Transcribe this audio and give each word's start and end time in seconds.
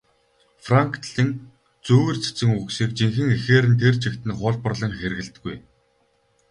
Франклин 0.65 1.29
зүйр 1.85 2.15
цэцэн 2.25 2.49
үгсийг 2.59 2.91
жинхэнэ 2.97 3.31
эхээр 3.37 3.65
нь 3.71 3.79
тэр 3.81 3.95
чигт 4.01 4.21
нь 4.27 4.37
хуулбарлан 4.39 4.93
хэрэглэдэггүй. 4.95 5.55